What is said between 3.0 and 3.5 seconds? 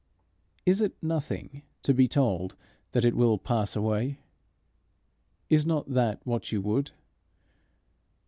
it will